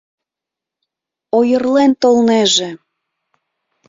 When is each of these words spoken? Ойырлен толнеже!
Ойырлен 1.37 1.91
толнеже! 2.01 2.69